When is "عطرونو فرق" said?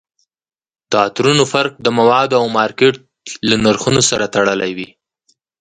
1.05-1.73